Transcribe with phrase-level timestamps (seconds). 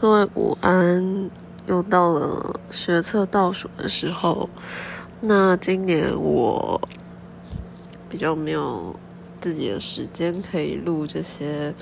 [0.00, 1.30] 各位午安，
[1.66, 4.48] 又到了学测倒数的时候。
[5.20, 6.80] 那今年我
[8.08, 8.96] 比较没有
[9.42, 11.74] 自己的时间可以录这些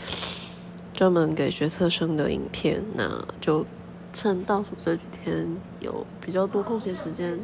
[0.92, 3.64] 专门给学测生的影片，那就
[4.12, 5.46] 趁倒数这几天
[5.78, 7.38] 有比较多空闲时间，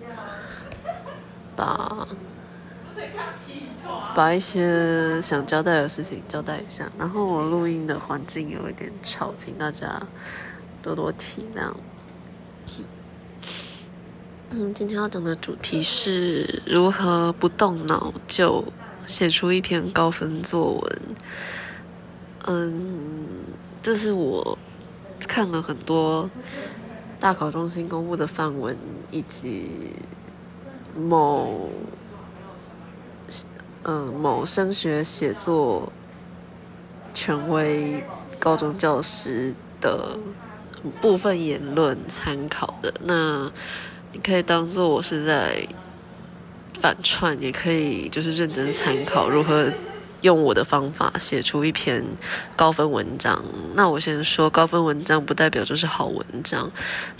[1.54, 2.08] 把
[4.12, 6.90] 把一些想交代的事情交代一下。
[6.98, 10.02] 然后我录音的环境有一点吵，请大家。
[10.84, 11.72] 多多体谅。
[14.50, 18.62] 嗯，今天要讲的主题是如何不动脑就
[19.06, 21.00] 写出一篇高分作文。
[22.46, 23.26] 嗯，
[23.82, 24.58] 这是我
[25.20, 26.28] 看了很多
[27.18, 28.76] 大考中心公布的范文，
[29.10, 29.92] 以及
[30.94, 31.70] 某
[33.84, 35.90] 嗯某升学写作
[37.14, 38.04] 权威
[38.38, 40.18] 高中教师的。
[41.00, 43.50] 部分言论参考的，那
[44.12, 45.66] 你可以当做我是在
[46.80, 49.70] 反串，也可以就是认真参考如何
[50.20, 52.04] 用我的方法写出一篇
[52.56, 53.44] 高分文章。
[53.74, 56.70] 那我先说，高分文章不代表就是好文章。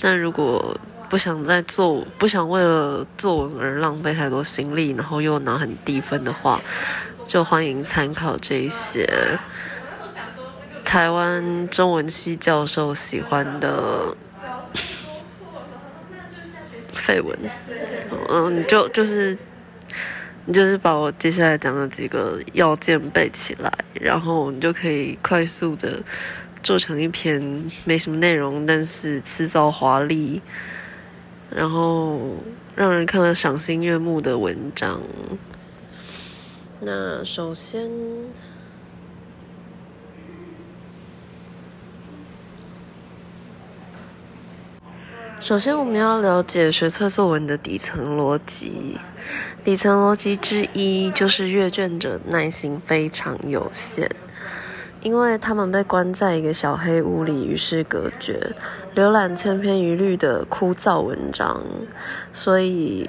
[0.00, 0.76] 但如果
[1.08, 6.60] 不想再做，不想为了作文而浪费太多心力，然后又拿很低分的话，
[7.26, 9.08] 就欢迎参考这些。
[10.84, 14.16] 台湾中文系教授喜欢的
[16.92, 17.36] 废文，
[18.28, 19.36] 嗯，就就是
[20.44, 26.02] 你就是把我接下来讲的几个要件背起来，然后你就可以快速的
[26.62, 30.40] 做成一篇没什么内容，但是辞藻华丽，
[31.50, 32.36] 然后
[32.77, 35.00] 让人看了赏心悦目的文章。
[36.80, 37.90] 那首先。
[45.44, 48.98] 首先，我们要了解学测作文的底层逻辑。
[49.62, 54.10] 底层逻辑之一就是阅卷者耐心非常有限，
[55.02, 58.56] 因为他们被关在一个小黑屋里，与世隔绝，
[58.96, 61.62] 浏览千篇一律的枯燥文章，
[62.33, 63.06] 所以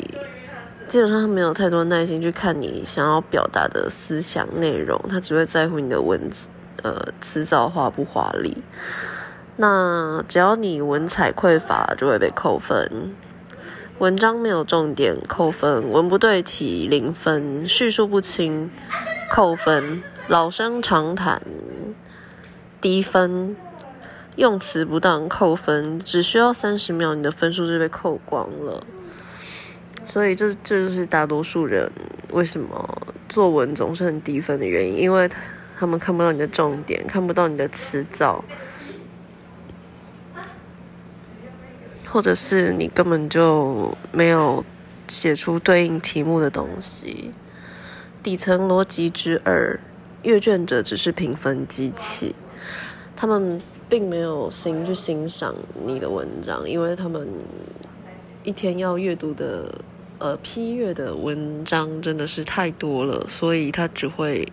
[0.90, 6.50] 基本上他没有太多耐心去看你想要表达的思想内容，他只会在乎你的文字，
[6.84, 8.58] 呃，词藻华不华丽。
[9.58, 13.16] 那只要你文采匮乏，就会被扣分。
[14.00, 18.70] 文章没有重点，扣分；文不对题，零分；叙述不清，
[19.32, 21.42] 扣分；老生常谈，
[22.82, 23.56] 低分；
[24.36, 25.98] 用词不当，扣分。
[25.98, 28.84] 只需要三十秒，你的分数就被扣光了。
[30.06, 31.90] 所以这这就是大多数人
[32.32, 35.30] 为什么作文总是很低分的原因，因为
[35.80, 38.44] 他们看不到你的重点，看不到你的词藻。
[42.16, 44.64] 或者是你根本就没有
[45.06, 47.30] 写出对应题目的东西。
[48.24, 49.78] 底层逻辑之二，
[50.24, 52.34] 阅卷者只是评分机器，
[53.18, 55.54] 他们并没有心去欣赏
[55.86, 57.28] 你的文章，因为他们
[58.46, 59.70] 一天要阅读的
[60.18, 64.48] 呃批阅的文章真的是太多了，所以他只会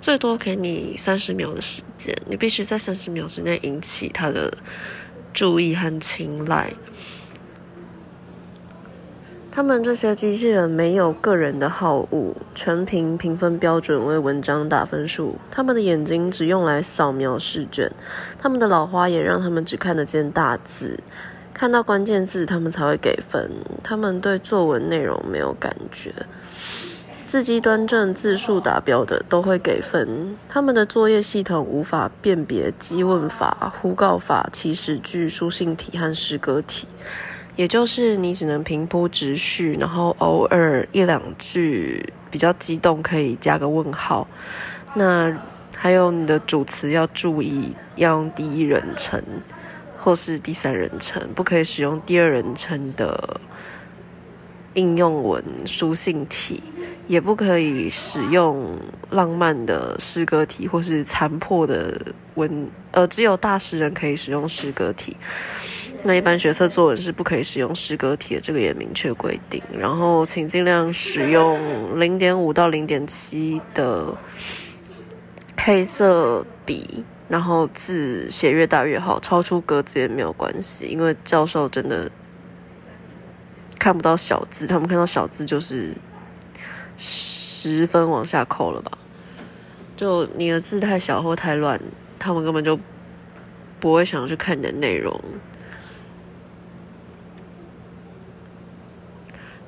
[0.00, 4.56] 最多给你三十秒的时间，你必须在三十秒之内引起他的。
[5.38, 6.72] 注意和青睐，
[9.52, 15.36] 他们这些机器人没有个人的好恶，全凭评分标准为文章打分数。
[15.48, 17.88] 他们的眼睛只用来扫描试卷，
[18.36, 20.98] 他们的老花眼让他们只看得见大字，
[21.54, 23.48] 看到关键字他们才会给分。
[23.84, 26.12] 他们对作文内容没有感觉。
[27.28, 30.34] 字迹端正、字数达标的都会给分。
[30.48, 36.88] 他们的作业系统无法辨别激问法、呼告法、祈使句、书信体和诗歌体，
[37.54, 44.26] 也就是你只能平铺直叙，然后偶尔一两句比较激动可以加个问号。
[44.94, 45.36] 那
[45.76, 49.22] 还有你的主词要注意，要用第一人称
[49.98, 53.38] 或是第三人称，不可以使用第二人称的
[54.78, 56.62] 应用文、书信体。
[57.08, 58.78] 也不可以使用
[59.08, 61.98] 浪漫的诗歌体或是残破的
[62.34, 65.16] 文，呃，只有大诗人可以使用诗歌体。
[66.02, 69.62] 那一般学测作文是不可以使用诗歌体的，这个也明确规定。
[69.72, 74.14] 然后，请尽量使用零点五到零点七的
[75.56, 82.10] 黑色笔，然后字写越大越好，超出格子也没有关系，因为教授真的
[83.88, 85.94] 看不到小字，他们看到小字就是。
[87.00, 88.98] 十分往下扣了吧？
[89.96, 91.80] 就你的字太小或太乱，
[92.18, 92.78] 他们根本就
[93.78, 95.20] 不会想去看你的内容。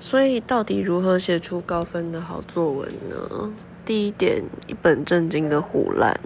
[0.01, 3.53] 所以，到底如何写出高分的好作文呢？
[3.85, 6.19] 第一点，一本正经的胡乱，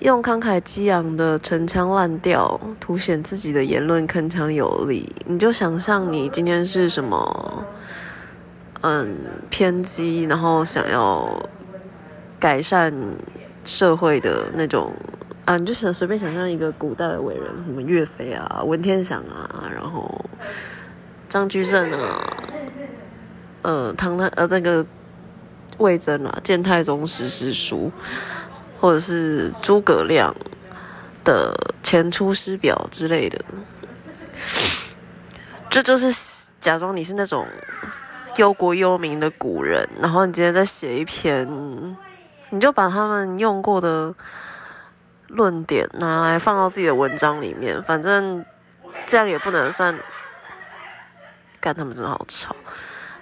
[0.00, 5.10] 用慷慨激昂的陈腔滥调凸显自己的言论铿锵有力。
[5.24, 7.64] 你就想象你今天是什么，
[8.82, 9.16] 嗯，
[9.48, 11.48] 偏激，然后想要
[12.38, 12.92] 改善
[13.64, 14.92] 社会的那种
[15.46, 20.24] 啊，你就想随便想象一个古代的伟人，什么岳飞啊、文天祥啊，然后
[21.28, 22.20] 张居正啊。
[23.62, 24.86] 呃，唐太呃那个
[25.78, 27.90] 魏征啊，《谏太宗实诗书》，
[28.86, 30.32] 或者是诸葛亮
[31.24, 31.52] 的
[31.82, 33.44] 《前出师表》之类的，
[35.68, 37.48] 这就是假装你是那种
[38.36, 41.96] 忧国忧民的古人，然后你今天再写一篇，
[42.50, 44.14] 你就把他们用过的
[45.26, 48.44] 论点拿来放到自己的文章里面，反正
[49.04, 49.98] 这样也不能算，
[51.58, 52.54] 干他们真的好吵。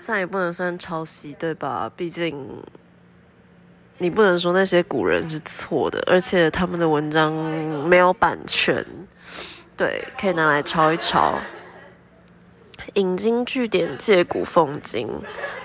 [0.03, 1.91] 这样也不能算抄袭，对吧？
[1.97, 2.63] 毕竟
[3.99, 7.33] 你不能说那些古人是错的，而且他们的文章
[7.87, 8.85] 没有版权，
[9.77, 11.39] 对，可以拿来抄一抄。
[12.95, 15.09] 引经据典，借古讽今，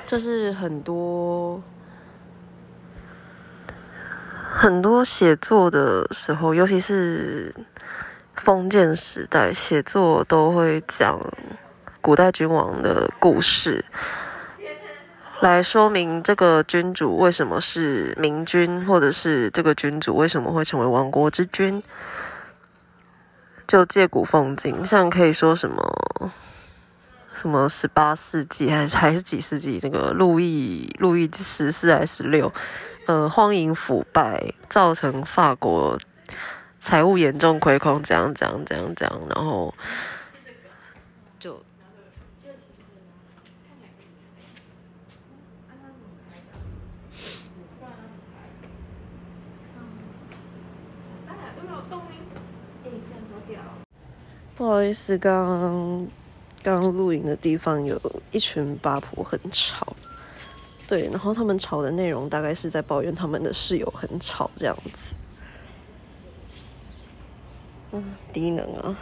[0.05, 1.61] 这是很多
[4.41, 7.53] 很多写作的时候，尤其是
[8.35, 11.19] 封建时代写作都会讲
[11.99, 13.83] 古代君王的故事。
[15.41, 21.81] 来说明这个君主为什么是明君，或者是这个君主为什么会成为亡国之君，
[23.65, 24.85] 就借古讽今。
[24.85, 26.29] 像可以说什么
[27.33, 32.51] 什么十八世纪还是还是几世纪，这个路易路易十四还是十六，
[33.05, 35.97] 呃，荒淫腐败造成法国
[36.79, 39.73] 财务严重亏空，怎样怎样怎样怎样，然后
[54.59, 55.47] 不好意思，刚
[56.61, 57.97] 刚刚录影的地方有
[58.33, 59.95] 一群八婆很吵，
[60.85, 65.15] 对，然后他们吵的内容大概是在抱怨他们的室友很吵这样子。
[67.93, 68.03] 嗯，
[68.33, 68.99] 低能啊！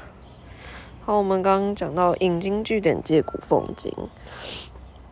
[1.04, 3.92] 好，我们刚刚讲到引经据典、借古讽今，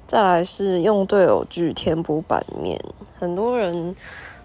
[0.06, 2.80] 再来是用对偶句填补版面。
[3.18, 3.96] 很多人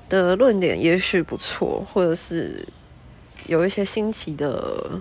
[0.08, 2.66] 的论点也许不错，或者是
[3.44, 4.98] 有一些新奇的。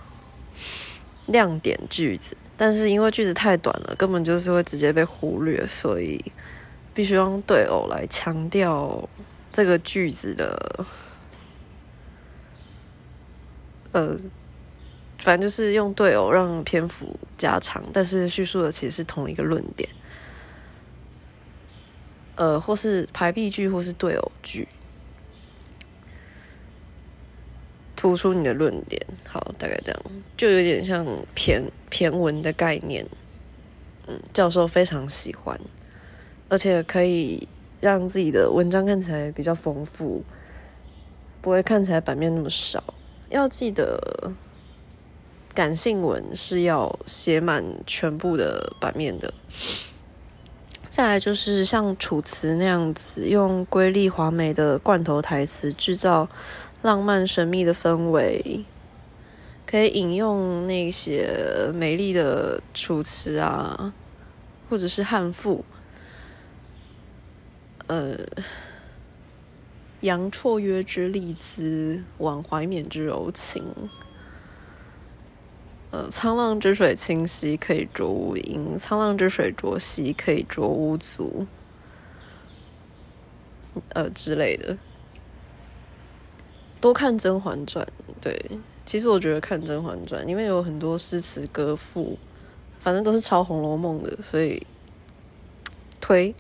[1.31, 6.23] 亮点句子，但是因为句子太短了，根本就是会直接被忽略，所以
[6.93, 9.07] 必须用对偶来强调
[9.53, 10.85] 这个句子的，
[13.91, 14.17] 呃，
[15.19, 19.87] 反正就是用对偶让篇幅加长，但是叙述的其实是同一个论点，
[22.35, 24.67] 呃，或是排比句，或是对偶句。
[27.99, 30.01] 突出你的论点，好，大概这样，
[30.37, 31.05] 就有点像
[31.35, 31.61] 骈
[31.91, 33.05] 骈文的概念。
[34.07, 35.59] 嗯，教授非常喜欢，
[36.47, 37.45] 而且可以
[37.81, 40.23] 让自己的文章看起来比较丰富，
[41.41, 42.81] 不会看起来版面那么少。
[43.29, 44.31] 要记得，
[45.53, 49.33] 感性文是要写满全部的版面的。
[50.87, 56.29] 再来就是像楚辞那样子，用瑰丽华美的罐头台词制造。
[56.81, 58.63] 浪漫神秘的氛围，
[59.65, 63.93] 可以引用那些美丽的楚辞啊，
[64.69, 65.65] 或者是汉赋，
[67.87, 68.17] 呃，
[70.01, 73.63] 扬绰约之丽姿，挽怀缅之柔情。
[75.91, 81.45] 呃，沧浪之水清兮，可以濯吾缨；沧浪之水浊兮，可以濯吾足。
[83.89, 84.77] 呃，之类的。
[86.81, 87.85] 多看《甄嬛传》，
[88.21, 88.39] 对，
[88.85, 92.17] 其实我觉得看《甄嬛传》，因为有很多诗词歌赋，
[92.79, 94.65] 反正都是抄《红楼梦》的，所以
[95.99, 96.33] 推。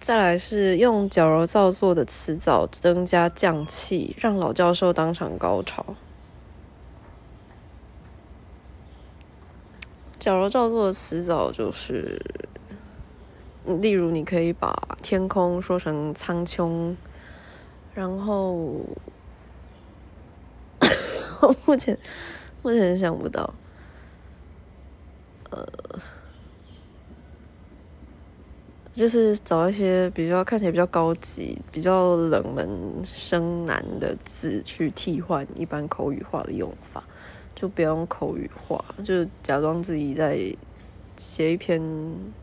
[0.00, 5.84] 再来是用矫揉造作的词藻增加匠气，让老教授当场高潮。
[10.18, 12.24] 矫揉造作的词藻就是，
[13.80, 16.94] 例如你可以把天空说成苍穹。
[17.94, 18.80] 然后，
[21.40, 21.98] 我目前
[22.62, 23.52] 目前想不到，
[25.50, 25.66] 呃
[28.92, 32.68] 就是找一些比较看起来比较高级、比较冷门、
[33.04, 37.02] 生难的字去替换一般口语化的用法，
[37.54, 40.38] 就不要用口语化，就假装自己在
[41.16, 41.80] 写一篇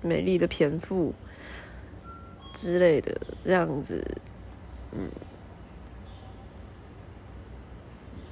[0.02, 1.14] 美丽的篇幅
[2.54, 4.04] 之类的，这样子，
[4.94, 5.10] 嗯，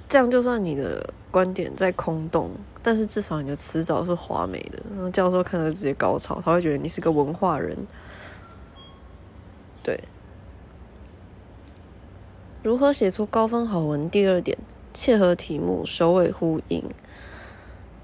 [0.08, 7.76] 这样就算你的观点再空洞，但是至少你的词藻是华美的，那教授看到直接高潮，他会觉得你是个文化人。
[9.84, 10.00] 对，
[12.64, 14.10] 如何写出高分好文？
[14.10, 14.58] 第二点，
[14.94, 16.84] 切合题目，首尾呼应，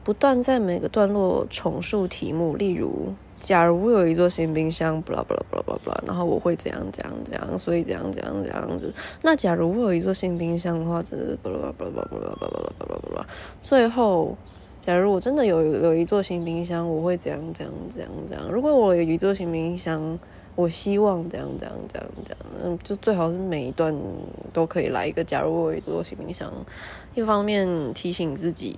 [0.03, 2.55] 不断在每个段落重述题目。
[2.55, 8.93] 例如，假如我有一座新冰箱，不啦不啦不啦不啦，然后我会怎样怎样怎样，所以怎样怎样怎样子。
[9.24, 13.27] 那假如我有一座新冰箱的话，只是不啦不啦不啦不啦不啦不啦不啦。
[13.60, 14.38] 最后，
[14.79, 18.48] 假如我真的有有一座新冰箱，我会怎样怎样怎样怎样？
[18.51, 20.19] 如果我有一座新冰箱，
[20.55, 23.91] 我希望怎样怎样怎样怎样，嗯，就最好是每一段
[24.53, 25.24] 都可以来一个。
[25.24, 26.51] 假如我有一座新冰箱，
[27.15, 28.77] 一方面提醒自己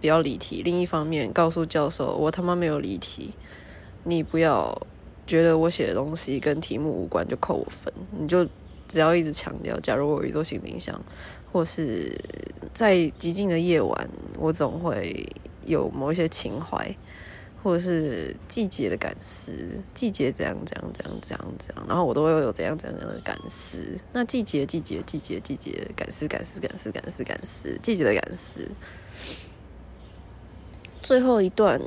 [0.00, 3.30] 不要离题，另一方面告诉教授我他妈没有离题。
[4.04, 4.86] 你不要
[5.26, 8.46] 觉得我写的东西跟题目无关就扣我分，你就
[8.88, 11.00] 只要一直强调，假如我有一座行李箱，
[11.52, 12.16] 或是
[12.72, 15.26] 在寂静的夜晚，我总会
[15.66, 16.94] 有某一些情怀。
[17.60, 19.52] 或者是季节的感思，
[19.92, 23.98] 季节怎样怎样怎样怎样怎样，然后我都会有怎样怎样的感思。
[24.12, 28.60] 那季节季节季节季节感思感思感思感思感思，季节的感思。
[31.02, 31.82] 最后一段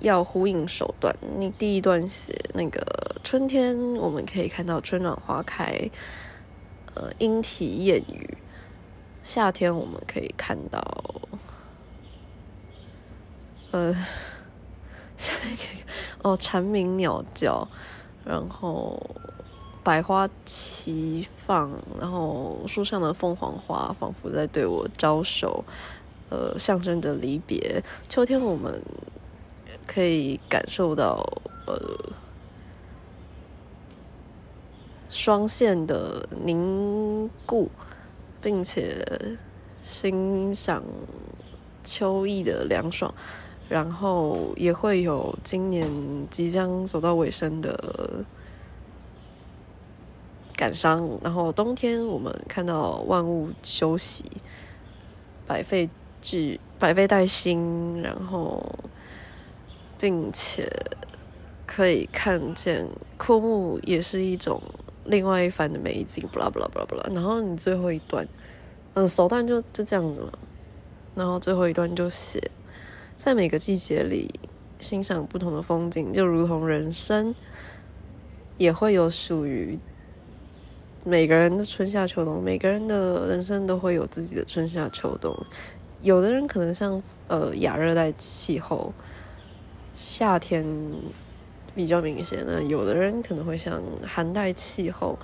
[0.00, 2.80] 要呼应首段，你第一段写那个
[3.22, 5.90] 春天，我们可以看到春暖花开，
[6.94, 8.36] 呃，莺啼燕语；
[9.24, 10.82] 夏天我们可以看到，
[13.70, 13.96] 呃。
[16.22, 17.68] 哦，蝉鸣鸟叫，
[18.24, 18.98] 然后
[19.82, 25.62] 百花齐放，然后树上的凤凰花仿佛在对我招手，
[26.30, 27.82] 呃，象征着离别。
[28.08, 28.82] 秋天，我们
[29.92, 31.26] 可以感受到
[31.66, 31.74] 呃
[35.10, 37.68] 双线的凝固，
[38.40, 39.04] 并且
[39.82, 40.84] 欣赏
[41.82, 43.12] 秋意的凉爽。
[43.68, 45.88] 然后也会有今年
[46.30, 48.24] 即将走到尾声的
[50.56, 51.18] 感伤。
[51.22, 54.24] 然后冬天我们看到万物休息，
[55.46, 55.88] 百废
[56.20, 58.60] 俱百废待兴，然后
[60.00, 60.66] 并且
[61.66, 62.88] 可以看见
[63.18, 64.60] 枯木也是一种
[65.04, 66.26] 另外一番的美景。
[66.32, 67.06] 不啦不啦不啦不啦。
[67.12, 68.26] 然后你最后一段，
[68.94, 70.32] 嗯，首段就就这样子嘛。
[71.14, 72.50] 然后最后一段就写。
[73.16, 74.30] 在每个季节里
[74.78, 77.34] 欣赏不同的风景，就如同人生
[78.56, 79.78] 也会有属于
[81.04, 82.42] 每个人的春夏秋冬。
[82.42, 85.36] 每个人的人生都会有自己的春夏秋冬。
[86.00, 88.90] 有的人可能像呃亚热带气候，
[90.02, 90.64] 夏天
[91.74, 95.18] 比较明显那；有的人可能会像寒带气候，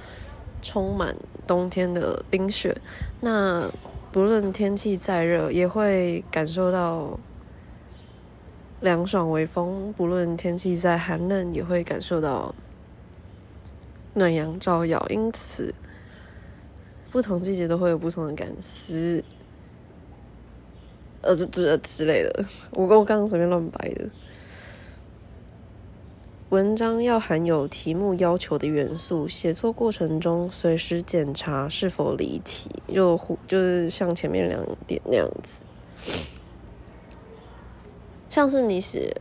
[0.63, 1.17] 充满
[1.47, 2.77] 冬天的冰雪。
[3.21, 3.71] 那
[4.13, 7.19] 不论天气再热，也会感受到。
[8.83, 12.55] 凉爽微风，不论天气再寒冷，也会感受到
[14.13, 15.05] 暖阳照耀。
[15.09, 15.75] 因此，
[17.11, 19.25] 不同季节都会有不同的感思，
[21.23, 22.45] 呃，这这之类的。
[22.73, 24.05] 我跟我刚刚随便乱掰的。
[26.51, 35.65] 文章要含有题目要求的元素，写作过程中随时检查是否离题，就就是像前面两点那样子。
[38.29, 39.21] 像是你写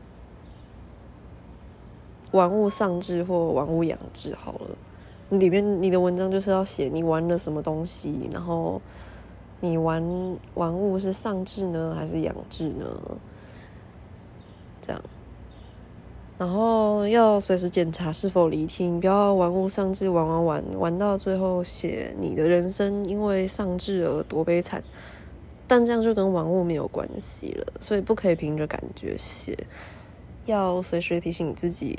[2.30, 8.80] 玩物丧志或玩物养志好了，里面你的文章就是要写你玩了什么东西，然后
[9.62, 12.86] 你玩玩物是丧志呢还是养志呢？
[14.80, 15.02] 这样，
[16.38, 24.84] 然后要随时检查是否离题，不要玩物丧志玩玩玩玩到最后写你的人生因为丧志而多悲惨。
[25.68, 29.58] 但这样就跟玩物没有关系了，所以不可以凭着感觉写，
[30.46, 31.98] 要随时提醒自己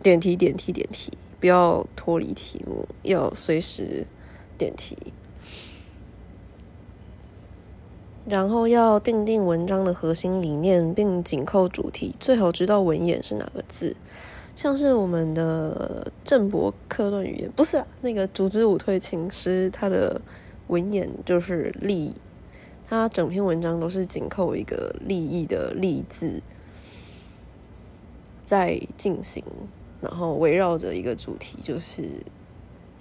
[0.00, 4.06] 点题点题点题，不要脱离题目，要随时
[4.56, 4.96] 点题。
[8.26, 13.94] 然后要定定文章的核心理念，并紧扣主题，最好知道文眼是哪个字，
[14.56, 20.20] 像是我们的郑伯克论语言，不是那个组织舞退情诗，它的。
[20.68, 22.14] 文眼就是利，
[22.88, 26.40] 他整篇文章都是紧扣一个利益的利字，
[28.46, 29.44] 在进行，
[30.00, 32.08] 然后围绕着一个主题，就是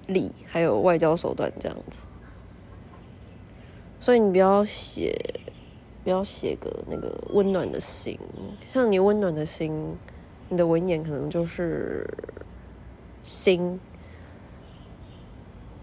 [0.08, 2.00] 利，还有外交手段这样子。
[4.04, 5.18] 所以你不要写，
[6.04, 8.20] 不要写个那个温暖的心，
[8.68, 9.96] 像你温暖的心，
[10.50, 12.06] 你的文言可能就是
[13.24, 13.80] 心。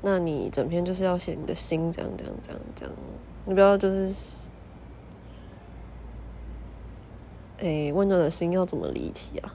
[0.03, 2.95] 那你整篇就是要写你的心，这样这样这样这样，
[3.47, 4.51] 你不要就是，
[7.61, 9.55] 哎，温暖的心要怎么离题啊？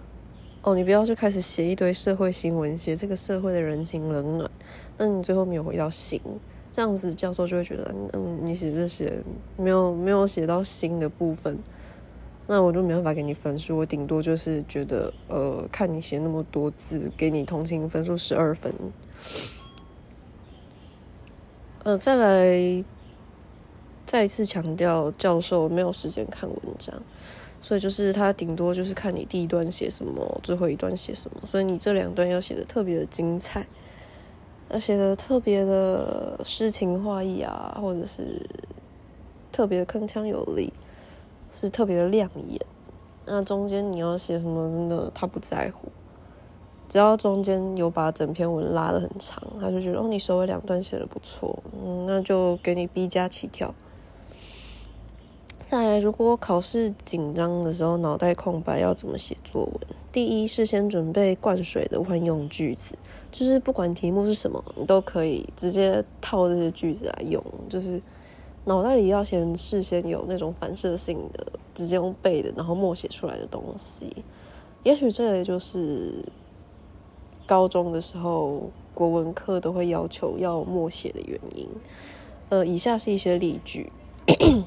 [0.64, 4.50] 哦，你不要就开始写一堆社会新闻，写这个社会的人情冷暖，
[4.98, 6.20] 那你最后没有回到心，
[6.76, 9.24] 这样子教授就会觉得，嗯，你写这些
[9.56, 11.58] 没有没有写到新的部分，
[12.48, 18.74] 那我就没办法给你分数，我顶多就是觉得，呃，看你写那么多字，给你同情分数十二分。
[21.86, 22.84] 呃，再来，
[24.06, 26.94] 再次强调，教授没有时间看文章，
[27.62, 33.66] 所以就是他顶多就是看你第一段写什么，最后一段写什么，所以你这两段要写的特别的精彩，
[34.80, 38.42] 写的特别的诗情画意啊，或者是
[39.52, 40.72] 特别铿锵有力，
[41.54, 42.60] 是特别的亮眼。
[43.26, 45.90] 那中间你要写什么，真的他不在乎。
[46.88, 53.74] 只要中间有把整篇文拉的很长，他就觉得哦，你首尾两段写的不错，嗯，那就给你 B 加起跳。
[55.62, 59.80] 再来，如果考试紧张的时候脑袋空白，要怎么写作文？
[60.12, 62.96] 第一是先准备灌水的万用句子，
[63.36, 68.02] 就是不管题目是什么，你都可以直接套这些句子来用，就是
[68.64, 74.08] 脑袋里要先事先有那种反射性的，直接用背的，然后默写出来的东西。
[74.84, 76.14] 也许这也就是。
[77.48, 81.68] 高中的时候，国文课都会要求要默写的原因。
[82.50, 83.92] 呃，以下是一些例句：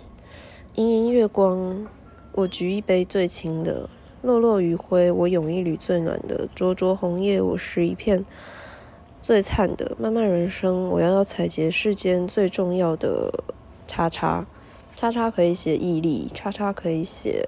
[0.77, 1.89] 盈盈月光，
[2.31, 3.89] 我举一杯最清的；
[4.23, 8.25] 落落余晖，我拥一缕最暖的；灼灼红叶，我拾一片
[9.29, 13.45] 最灿的；漫漫人生，我要要采撷世间最重要的
[13.87, 14.47] 叉叉。
[14.97, 17.47] 叉叉可以写毅力，叉叉可以写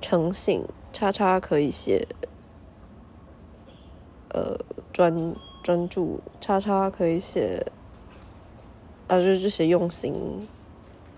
[0.00, 2.08] 诚信，叉叉可以写。
[4.30, 4.58] 呃，
[4.90, 7.66] 专专注，叉叉可以写，
[9.06, 10.48] 啊，就是就写用心，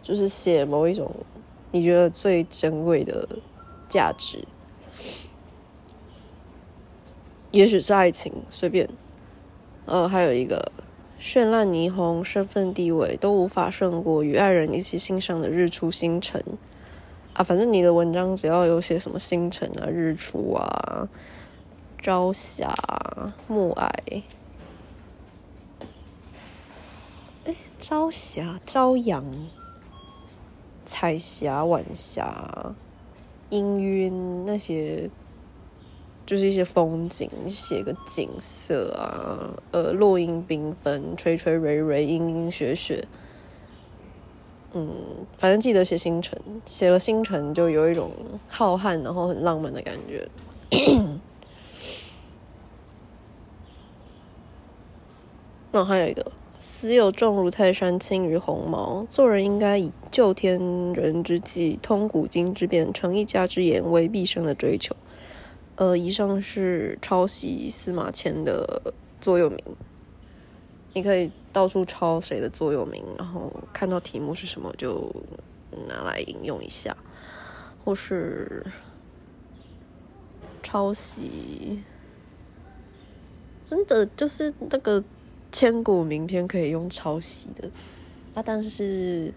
[0.02, 1.08] 就是写某一种
[1.70, 3.28] 你觉得最珍贵的
[3.88, 4.44] 价值，
[7.52, 8.88] 也许是爱情，随便。
[9.86, 10.70] 呃，还有一个
[11.18, 16.42] 绚烂霓虹，身份地位都无法胜过与爱人一起欣赏的日出星辰。
[17.32, 21.08] 啊，反正你的文章只要有写什么星辰啊、日出啊。
[22.02, 22.72] 朝霞、
[23.48, 24.22] 暮霭，
[27.44, 29.24] 哎，朝霞、朝阳、
[30.84, 32.74] 彩霞、晚霞、
[33.50, 35.10] 氤氲，那些
[36.26, 43.06] 就是一些风景，写个景色啊，呃，落英缤纷，垂垂蕊蕊，阴阴雪雪，
[44.72, 44.90] 嗯，
[45.36, 48.10] 反正记得写星辰，写了星辰就有一种
[48.48, 50.28] 浩瀚然后很浪漫的感觉。
[55.70, 59.04] 那还有一个，死有重如泰山，轻于鸿毛。
[59.08, 60.58] 做人应该以救天
[60.94, 64.96] 人之计，通古今之变，成一家之言为毕生的追求。
[65.76, 69.58] 呃，以上是抄袭司马迁的座右铭。
[70.94, 75.14] 你可以到处抄谁的座右铭，然后看到题目是什么就
[75.88, 76.96] 拿来引用一下，
[77.84, 78.64] 或是
[80.62, 81.82] 抄袭，
[83.64, 85.02] 真的就是那个。
[85.52, 87.70] 千古名篇可以用抄袭的，
[88.34, 89.32] 啊，但是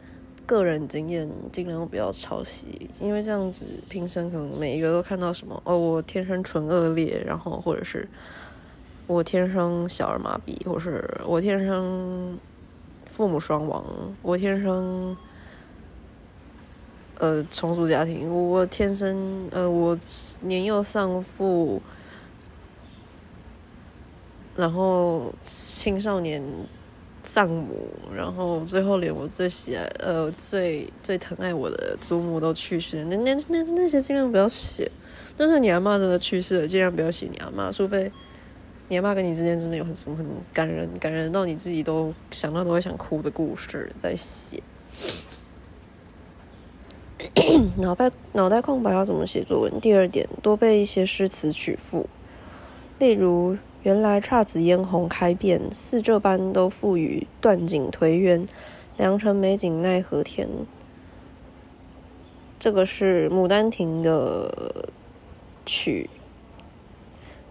[0.49, 8.07] 个人经验尽量不要抄袭，因为这样子平生可能每一个都看到什么哦，我天生纯恶劣，然后或者是
[9.05, 12.35] 我天生小儿麻痹，或是我天生
[13.05, 13.85] 父母双亡，
[14.23, 15.15] 我天生
[17.19, 19.95] 呃重组家庭，我天生呃我
[20.41, 21.79] 年幼丧父。
[24.55, 26.43] 然后青少年
[27.23, 34.89] 丧母，然后最后连我最喜爱、呃最最疼爱我的祖母都去世，那那那那些尽量不要写。
[35.38, 38.12] 但是你阿妈真的去世了，尽量不要写你阿妈，除非
[38.88, 44.62] 你阿妈跟你之间真的有很很感人、感人到你自己都想到都会想哭的故事在写。
[47.77, 49.79] 脑袋脑袋空白要怎么写作文？
[49.79, 52.10] 第二点，多背一些诗词曲赋，
[52.97, 53.58] 例如。
[53.83, 58.47] 原来姹紫嫣红开遍，似这般都付与断井颓垣。
[58.97, 60.49] 良辰美景奈何天。
[62.59, 64.89] 这个是《牡丹亭》的
[65.65, 66.09] 曲。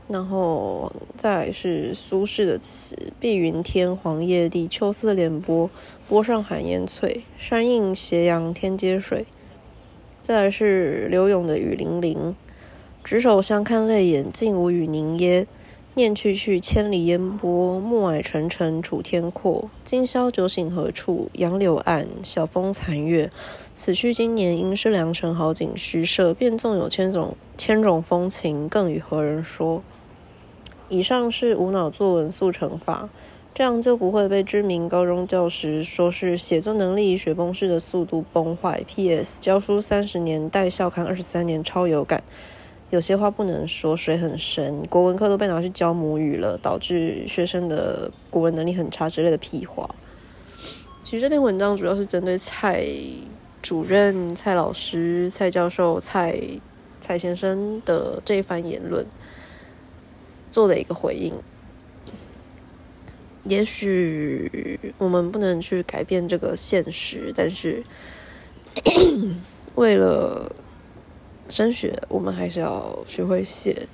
[0.07, 5.71] 然后再是苏轼的词：“碧云天，黄叶地，秋色连波，
[6.09, 9.27] 波上寒烟翠，山映斜阳，天接水。”
[10.23, 12.19] 再来是柳永的《雨霖铃》
[13.05, 15.47] ：“执手相看泪眼，竟无语凝噎。
[15.99, 19.69] 念去去，千里烟波，暮霭沉沉，楚天阔。
[19.83, 21.29] 今宵酒醒何处？
[21.33, 23.33] 杨柳岸，晓风残月。
[23.75, 26.33] 此去经年，应是良辰好景虚设。
[26.33, 29.83] 便纵有千种千种风情，更与何人说？”
[30.89, 33.09] 以上是无脑作文速成法，
[33.53, 38.85] 这样就不会被知名高中教师说是写作能力雪崩式的速度崩坏。
[38.87, 39.41] P.S.
[39.41, 42.23] 教书三十年，带校刊二十三年，超有感。
[42.91, 44.83] 有些话不能说，水很深。
[44.87, 49.89] 国文课都被拿去教母语了，导致学生的国文能力很差之类的屁话。
[51.03, 52.87] 其实这篇文章主要是针对蔡
[53.63, 56.41] 主任、蔡老师、蔡教授、蔡
[57.01, 59.07] 蔡先生的这一番言论。
[60.51, 61.35] 做的一个回应，
[63.45, 67.85] 也许我们不能去改变这个现实，但是
[69.77, 70.51] 为了
[71.49, 73.87] 升学，我们还是要学会写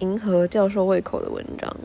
[0.00, 1.76] 迎合教授胃口的文章。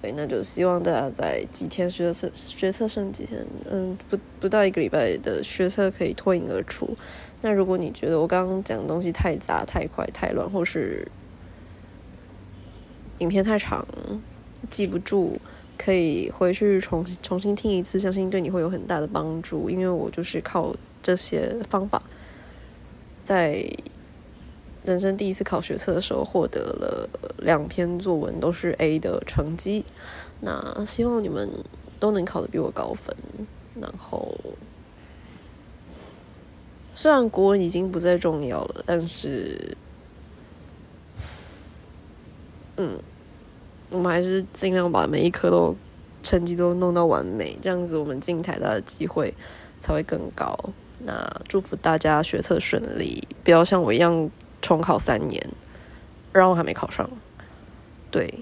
[0.00, 6.96] 对，那就希望大家在几天学测学测剩几天，嗯，不不到一个礼拜的学测可以脱颖而出。
[7.40, 11.06] 那如果你觉得我刚刚讲的东西太杂、太快、太乱，或是
[13.18, 13.84] 影片太长，
[14.70, 15.36] 记不住，
[15.76, 19.68] 可以回去重重新听一次，相信对你会有很大的帮助。
[19.68, 22.00] 因为我就是靠这些方法，
[23.28, 23.62] 在
[24.84, 29.84] 人生第一次考学测的时候获得了两篇作文都是 A 的成绩。
[30.40, 31.46] 那希望你们
[32.00, 33.14] 都能考得比我高分。
[33.78, 34.34] 然后，
[36.94, 39.76] 虽然国文已经不再重要了，但是。
[42.78, 42.98] 嗯，
[43.90, 45.76] 我们还是尽量把每一科都
[46.22, 49.34] 成绩都弄到完美，这样子我们进台大的机会
[49.80, 50.56] 才会更高。
[51.04, 54.30] 那祝福大家学测顺利，不要像我一样
[54.60, 55.44] 重考三年，
[56.32, 57.08] 然后还没考上。
[58.10, 58.32] 对。